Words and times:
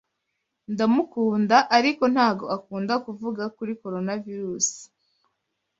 Ndamukunda, 0.71 1.57
ariko 1.77 2.03
ntago 2.13 2.45
akunda 2.55 2.93
kuvuga 3.05 3.43
kuri 3.55 3.71
Coronavirusi 3.81 4.79